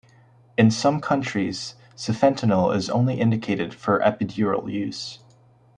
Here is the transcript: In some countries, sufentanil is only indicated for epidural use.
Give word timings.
In 0.57 0.71
some 0.71 0.99
countries, 0.99 1.75
sufentanil 1.95 2.75
is 2.75 2.89
only 2.89 3.19
indicated 3.21 3.71
for 3.71 3.99
epidural 3.99 4.67
use. 4.67 5.19